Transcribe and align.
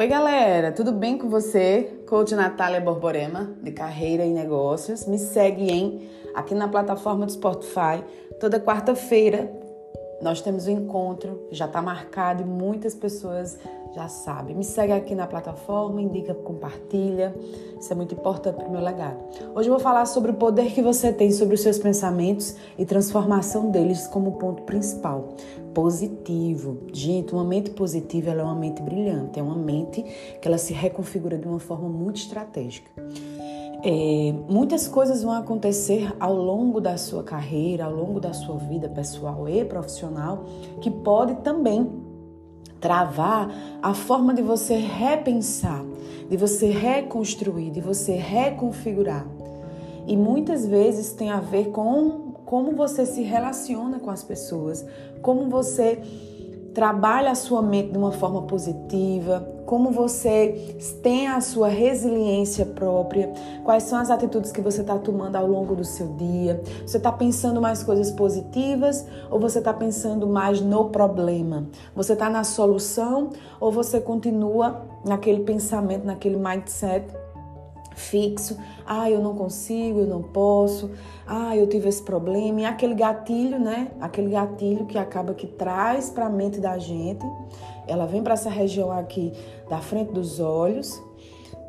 Oi, 0.00 0.06
galera, 0.06 0.72
tudo 0.72 0.92
bem 0.92 1.18
com 1.18 1.28
você? 1.28 2.00
Coach 2.08 2.34
Natália 2.34 2.80
Borborema, 2.80 3.54
de 3.62 3.70
Carreira 3.70 4.24
e 4.24 4.30
Negócios. 4.30 5.04
Me 5.04 5.18
segue 5.18 5.70
em 5.70 6.08
aqui 6.34 6.54
na 6.54 6.66
plataforma 6.66 7.26
do 7.26 7.32
Spotify. 7.32 8.02
Toda 8.40 8.58
quarta-feira 8.58 9.52
nós 10.20 10.40
temos 10.42 10.66
um 10.66 10.70
encontro, 10.70 11.40
já 11.50 11.64
está 11.64 11.80
marcado 11.80 12.42
e 12.42 12.46
muitas 12.46 12.94
pessoas 12.94 13.58
já 13.94 14.08
sabem. 14.08 14.54
Me 14.54 14.64
segue 14.64 14.92
aqui 14.92 15.14
na 15.14 15.26
plataforma, 15.26 16.00
indica, 16.00 16.34
compartilha. 16.34 17.34
Isso 17.78 17.92
é 17.92 17.96
muito 17.96 18.14
importante 18.14 18.56
para 18.56 18.68
o 18.68 18.70
meu 18.70 18.80
legado. 18.80 19.18
Hoje 19.54 19.68
eu 19.68 19.72
vou 19.72 19.80
falar 19.80 20.06
sobre 20.06 20.30
o 20.30 20.34
poder 20.34 20.72
que 20.72 20.82
você 20.82 21.12
tem 21.12 21.32
sobre 21.32 21.54
os 21.54 21.60
seus 21.60 21.78
pensamentos 21.78 22.54
e 22.78 22.84
transformação 22.84 23.70
deles 23.70 24.06
como 24.06 24.32
ponto 24.32 24.62
principal. 24.62 25.34
Positivo. 25.74 26.78
Gente, 26.92 27.32
uma 27.32 27.44
mente 27.44 27.70
positiva 27.70 28.30
é 28.30 28.42
uma 28.42 28.54
mente 28.54 28.82
brilhante, 28.82 29.38
é 29.38 29.42
uma 29.42 29.56
mente 29.56 30.02
que 30.40 30.46
ela 30.46 30.58
se 30.58 30.72
reconfigura 30.72 31.38
de 31.38 31.48
uma 31.48 31.58
forma 31.58 31.88
muito 31.88 32.16
estratégica. 32.16 32.90
É, 33.82 34.34
muitas 34.48 34.86
coisas 34.86 35.22
vão 35.22 35.32
acontecer 35.32 36.14
ao 36.20 36.34
longo 36.34 36.80
da 36.80 36.98
sua 36.98 37.22
carreira, 37.22 37.84
ao 37.84 37.94
longo 37.94 38.20
da 38.20 38.34
sua 38.34 38.56
vida 38.56 38.88
pessoal 38.88 39.48
e 39.48 39.64
profissional, 39.64 40.44
que 40.82 40.90
pode 40.90 41.36
também 41.36 41.90
travar 42.78 43.50
a 43.82 43.94
forma 43.94 44.34
de 44.34 44.42
você 44.42 44.74
repensar, 44.76 45.82
de 46.28 46.36
você 46.36 46.70
reconstruir, 46.70 47.70
de 47.70 47.80
você 47.80 48.12
reconfigurar. 48.12 49.26
E 50.06 50.16
muitas 50.16 50.66
vezes 50.66 51.12
tem 51.12 51.30
a 51.30 51.40
ver 51.40 51.70
com 51.70 52.30
como 52.44 52.72
você 52.72 53.06
se 53.06 53.22
relaciona 53.22 53.98
com 53.98 54.10
as 54.10 54.24
pessoas, 54.24 54.84
como 55.22 55.48
você 55.48 56.02
trabalha 56.74 57.30
a 57.30 57.34
sua 57.34 57.62
mente 57.62 57.92
de 57.92 57.98
uma 57.98 58.12
forma 58.12 58.42
positiva, 58.42 59.46
como 59.66 59.90
você 59.90 60.76
tem 61.02 61.28
a 61.28 61.40
sua 61.40 61.68
resiliência 61.68 62.66
própria, 62.66 63.32
quais 63.64 63.84
são 63.84 63.98
as 63.98 64.10
atitudes 64.10 64.50
que 64.50 64.60
você 64.60 64.80
está 64.80 64.98
tomando 64.98 65.36
ao 65.36 65.46
longo 65.46 65.76
do 65.76 65.84
seu 65.84 66.08
dia. 66.14 66.60
Você 66.84 66.96
está 66.96 67.12
pensando 67.12 67.60
mais 67.60 67.82
coisas 67.82 68.10
positivas 68.10 69.06
ou 69.30 69.38
você 69.38 69.58
está 69.58 69.72
pensando 69.72 70.26
mais 70.26 70.60
no 70.60 70.90
problema? 70.90 71.68
Você 71.94 72.14
está 72.14 72.28
na 72.28 72.42
solução 72.42 73.30
ou 73.60 73.70
você 73.70 74.00
continua 74.00 74.82
naquele 75.04 75.44
pensamento, 75.44 76.04
naquele 76.04 76.36
mindset 76.36 77.06
fixo. 77.94 78.56
Ah, 78.86 79.10
eu 79.10 79.20
não 79.20 79.34
consigo, 79.34 80.00
eu 80.00 80.06
não 80.06 80.22
posso. 80.22 80.90
Ah, 81.26 81.56
eu 81.56 81.66
tive 81.66 81.88
esse 81.88 82.02
problema. 82.02 82.60
E 82.60 82.64
aquele 82.64 82.94
gatilho, 82.94 83.58
né? 83.58 83.88
Aquele 84.00 84.30
gatilho 84.30 84.86
que 84.86 84.98
acaba 84.98 85.34
que 85.34 85.46
traz 85.46 86.10
para 86.10 86.26
a 86.26 86.30
mente 86.30 86.60
da 86.60 86.78
gente. 86.78 87.24
Ela 87.86 88.06
vem 88.06 88.22
para 88.22 88.34
essa 88.34 88.50
região 88.50 88.90
aqui 88.90 89.32
da 89.68 89.78
frente 89.78 90.12
dos 90.12 90.40
olhos, 90.40 91.00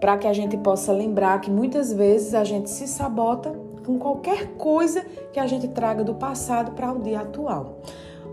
para 0.00 0.16
que 0.18 0.26
a 0.26 0.32
gente 0.32 0.56
possa 0.56 0.92
lembrar 0.92 1.40
que 1.40 1.50
muitas 1.50 1.92
vezes 1.92 2.34
a 2.34 2.44
gente 2.44 2.70
se 2.70 2.86
sabota 2.86 3.52
com 3.84 3.98
qualquer 3.98 4.54
coisa 4.56 5.04
que 5.32 5.40
a 5.40 5.46
gente 5.46 5.68
traga 5.68 6.04
do 6.04 6.14
passado 6.14 6.72
para 6.72 6.92
o 6.92 7.00
dia 7.00 7.20
atual. 7.20 7.80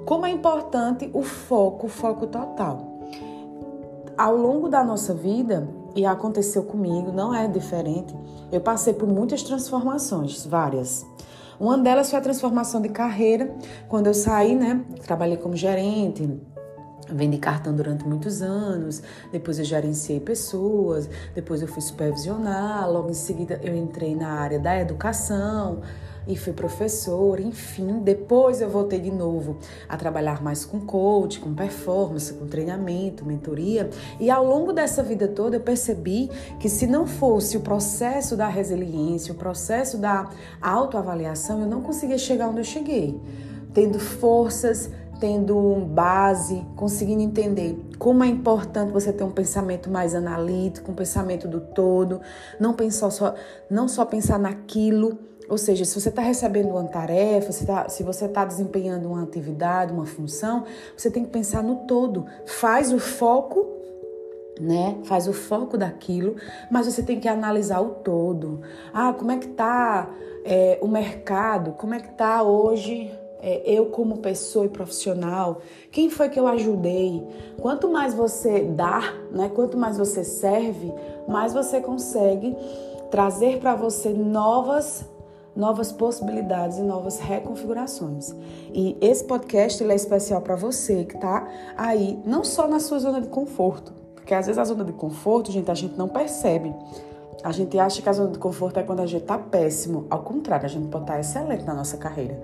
Como 0.05 0.25
é 0.25 0.29
importante 0.29 1.09
o 1.13 1.21
foco, 1.21 1.87
o 1.87 1.89
foco 1.89 2.27
total. 2.27 2.79
Ao 4.17 4.35
longo 4.35 4.69
da 4.69 4.83
nossa 4.83 5.13
vida, 5.13 5.67
e 5.95 6.05
aconteceu 6.05 6.63
comigo, 6.63 7.11
não 7.11 7.33
é 7.33 7.47
diferente. 7.47 8.15
Eu 8.51 8.61
passei 8.61 8.93
por 8.93 9.07
muitas 9.07 9.43
transformações, 9.43 10.45
várias. 10.45 11.05
Uma 11.59 11.77
delas 11.77 12.09
foi 12.09 12.19
a 12.19 12.21
transformação 12.21 12.81
de 12.81 12.89
carreira, 12.89 13.55
quando 13.87 14.07
eu 14.07 14.13
saí, 14.13 14.55
né? 14.55 14.85
Trabalhei 15.05 15.37
como 15.37 15.55
gerente, 15.55 16.39
vendi 17.09 17.37
cartão 17.37 17.75
durante 17.75 18.05
muitos 18.05 18.41
anos, 18.41 19.01
depois 19.31 19.59
eu 19.59 19.65
gerenciei 19.65 20.19
pessoas, 20.19 21.09
depois 21.33 21.61
eu 21.61 21.67
fui 21.67 21.81
supervisionar, 21.81 22.89
logo 22.89 23.09
em 23.09 23.13
seguida 23.13 23.59
eu 23.63 23.75
entrei 23.75 24.15
na 24.15 24.29
área 24.29 24.59
da 24.59 24.77
educação, 24.77 25.81
e 26.27 26.35
fui 26.35 26.53
professora, 26.53 27.41
enfim. 27.41 27.99
Depois 28.03 28.61
eu 28.61 28.69
voltei 28.69 28.99
de 28.99 29.09
novo 29.09 29.57
a 29.87 29.95
trabalhar 29.95 30.43
mais 30.43 30.65
com 30.65 30.79
coach, 30.79 31.39
com 31.39 31.53
performance, 31.53 32.33
com 32.33 32.45
treinamento, 32.45 33.25
mentoria. 33.25 33.89
E 34.19 34.29
ao 34.29 34.45
longo 34.45 34.73
dessa 34.73 35.01
vida 35.01 35.27
toda 35.27 35.55
eu 35.55 35.61
percebi 35.61 36.29
que 36.59 36.67
se 36.67 36.85
não 36.85 37.07
fosse 37.07 37.55
o 37.55 37.61
processo 37.61 38.35
da 38.35 38.47
resiliência, 38.47 39.33
o 39.33 39.37
processo 39.37 39.97
da 39.97 40.29
autoavaliação, 40.61 41.61
eu 41.61 41.67
não 41.67 41.81
conseguia 41.81 42.17
chegar 42.17 42.49
onde 42.49 42.59
eu 42.59 42.65
cheguei. 42.65 43.19
Tendo 43.73 43.99
forças, 43.99 44.89
tendo 45.19 45.75
base, 45.89 46.65
conseguindo 46.75 47.21
entender 47.21 47.77
como 47.97 48.23
é 48.23 48.27
importante 48.27 48.91
você 48.91 49.11
ter 49.11 49.23
um 49.23 49.31
pensamento 49.31 49.89
mais 49.89 50.13
analítico, 50.15 50.91
um 50.91 50.95
pensamento 50.95 51.47
do 51.47 51.59
todo, 51.59 52.21
não 52.59 52.73
pensar 52.73 53.09
só, 53.09 53.35
não 53.69 53.87
só 53.87 54.05
pensar 54.05 54.37
naquilo 54.39 55.17
ou 55.49 55.57
seja, 55.57 55.85
se 55.85 55.99
você 55.99 56.09
está 56.09 56.21
recebendo 56.21 56.69
uma 56.69 56.83
tarefa, 56.83 57.51
se, 57.53 57.65
tá, 57.65 57.87
se 57.87 58.03
você 58.03 58.25
está 58.25 58.43
desempenhando 58.43 59.07
uma 59.07 59.23
atividade, 59.23 59.93
uma 59.93 60.05
função, 60.05 60.65
você 60.95 61.09
tem 61.09 61.23
que 61.23 61.29
pensar 61.29 61.63
no 61.63 61.87
todo. 61.87 62.25
Faz 62.45 62.91
o 62.91 62.99
foco, 62.99 63.65
né? 64.59 64.97
Faz 65.05 65.27
o 65.27 65.33
foco 65.33 65.77
daquilo, 65.77 66.35
mas 66.69 66.85
você 66.85 67.01
tem 67.01 67.19
que 67.19 67.29
analisar 67.29 67.79
o 67.79 67.89
todo. 67.89 68.61
Ah, 68.93 69.13
como 69.13 69.31
é 69.31 69.37
que 69.37 69.47
está 69.47 70.09
é, 70.43 70.79
o 70.81 70.87
mercado? 70.87 71.71
Como 71.73 71.93
é 71.93 71.99
que 71.99 72.09
está 72.09 72.43
hoje 72.43 73.09
é, 73.41 73.61
eu 73.65 73.87
como 73.87 74.17
pessoa 74.17 74.65
e 74.65 74.69
profissional? 74.69 75.61
Quem 75.91 76.09
foi 76.09 76.29
que 76.29 76.39
eu 76.39 76.47
ajudei? 76.47 77.25
Quanto 77.61 77.89
mais 77.89 78.13
você 78.13 78.61
dá, 78.61 79.13
né? 79.31 79.49
Quanto 79.53 79.77
mais 79.77 79.97
você 79.97 80.23
serve, 80.23 80.93
mais 81.27 81.53
você 81.53 81.81
consegue 81.81 82.55
trazer 83.09 83.59
para 83.59 83.75
você 83.75 84.09
novas 84.09 85.05
novas 85.55 85.91
possibilidades 85.91 86.77
e 86.77 86.83
novas 86.83 87.17
reconfigurações. 87.17 88.31
E 88.71 88.95
esse 89.01 89.23
podcast 89.23 89.83
é 89.83 89.95
especial 89.95 90.39
para 90.39 90.55
você 90.55 91.03
que 91.03 91.15
está 91.15 91.47
aí, 91.75 92.19
não 92.23 92.43
só 92.43 92.67
na 92.67 92.79
sua 92.79 92.99
zona 92.99 93.19
de 93.19 93.27
conforto, 93.27 93.91
porque 94.13 94.35
às 94.35 94.45
vezes 94.45 94.59
a 94.59 94.63
zona 94.65 94.83
de 94.83 94.93
conforto, 94.93 95.51
gente, 95.51 95.71
a 95.71 95.73
gente 95.73 95.97
não 95.97 96.07
percebe. 96.07 96.75
A 97.43 97.51
gente 97.51 97.79
acha 97.79 98.01
que 98.01 98.09
a 98.09 98.13
zona 98.13 98.31
de 98.31 98.37
conforto 98.37 98.77
é 98.77 98.83
quando 98.83 98.99
a 98.99 99.05
gente 99.05 99.21
está 99.21 99.37
péssimo. 99.37 100.05
Ao 100.09 100.21
contrário, 100.21 100.65
a 100.65 100.69
gente 100.69 100.87
pode 100.89 101.05
estar 101.05 101.13
tá 101.13 101.19
excelente 101.19 101.63
na 101.63 101.73
nossa 101.73 101.95
carreira. 101.97 102.37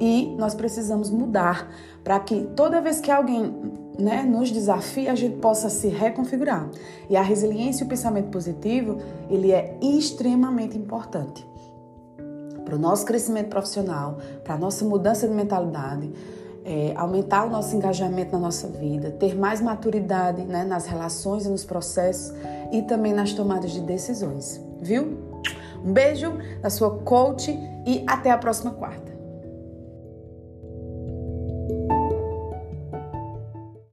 E 0.00 0.34
nós 0.38 0.54
precisamos 0.54 1.10
mudar 1.10 1.70
para 2.02 2.18
que 2.20 2.48
toda 2.56 2.80
vez 2.80 3.00
que 3.00 3.10
alguém 3.10 3.54
né, 3.98 4.22
nos 4.22 4.50
desafia, 4.50 5.12
a 5.12 5.14
gente 5.14 5.36
possa 5.36 5.68
se 5.70 5.88
reconfigurar. 5.88 6.68
E 7.08 7.16
a 7.16 7.22
resiliência 7.22 7.84
e 7.84 7.86
o 7.86 7.88
pensamento 7.88 8.28
positivo, 8.30 8.98
ele 9.30 9.52
é 9.52 9.78
extremamente 9.80 10.76
importante 10.76 11.46
para 12.64 12.76
o 12.76 12.78
nosso 12.78 13.04
crescimento 13.04 13.48
profissional, 13.48 14.18
para 14.42 14.54
a 14.54 14.58
nossa 14.58 14.84
mudança 14.84 15.28
de 15.28 15.34
mentalidade, 15.34 16.10
é, 16.64 16.94
aumentar 16.96 17.44
o 17.44 17.50
nosso 17.50 17.76
engajamento 17.76 18.32
na 18.32 18.38
nossa 18.38 18.66
vida, 18.66 19.10
ter 19.10 19.36
mais 19.36 19.60
maturidade 19.60 20.42
né, 20.42 20.64
nas 20.64 20.86
relações 20.86 21.44
e 21.44 21.48
nos 21.50 21.64
processos 21.64 22.34
e 22.72 22.80
também 22.82 23.12
nas 23.12 23.34
tomadas 23.34 23.70
de 23.70 23.80
decisões, 23.80 24.60
viu? 24.80 25.18
Um 25.84 25.92
beijo 25.92 26.32
da 26.62 26.70
sua 26.70 26.98
coach 27.00 27.50
e 27.86 28.02
até 28.06 28.30
a 28.30 28.38
próxima 28.38 28.70
quarta. 28.70 29.13